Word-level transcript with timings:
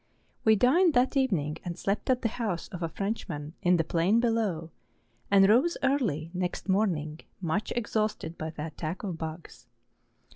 We 0.43 0.55
dined 0.55 0.95
that 0.95 1.15
evening 1.15 1.59
and 1.63 1.77
slept 1.77 2.09
at 2.09 2.23
the 2.23 2.27
house 2.41 2.67
of 2.69 2.81
a 2.81 2.89
Frenchman 2.89 3.53
in 3.61 3.77
the 3.77 3.83
plain 3.83 4.19
below, 4.19 4.71
and 5.29 5.47
rose 5.47 5.77
early 5.83 6.31
next 6.33 6.67
morning 6.67 7.19
much 7.39 7.71
exhausted 7.75 8.35
by 8.35 8.49
the 8.49 8.65
attacks 8.65 9.05
of 9.05 9.19
bugs. 9.19 9.67